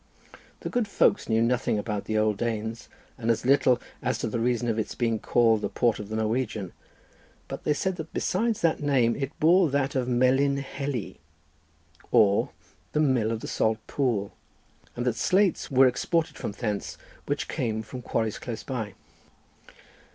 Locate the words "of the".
5.99-6.15, 13.31-13.47